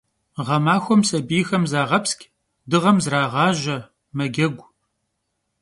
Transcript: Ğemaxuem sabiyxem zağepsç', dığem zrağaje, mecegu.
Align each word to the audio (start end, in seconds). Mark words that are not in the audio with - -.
Ğemaxuem 0.45 1.01
sabiyxem 1.09 1.63
zağepsç', 1.71 2.29
dığem 2.69 2.97
zrağaje, 3.03 3.77
mecegu. 4.15 4.65